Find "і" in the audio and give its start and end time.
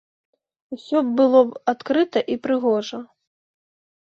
2.37-2.39